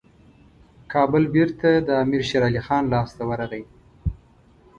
کابل 0.91 1.23
بیرته 1.33 1.69
د 1.87 1.89
امیر 2.03 2.21
شېرعلي 2.29 2.61
خان 2.67 2.83
لاسته 2.93 3.21
ورغی. 3.29 3.63